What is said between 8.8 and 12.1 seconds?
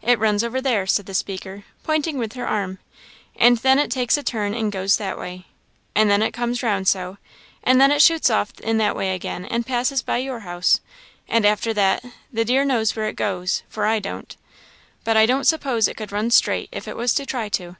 way again and passes by your house; and after that,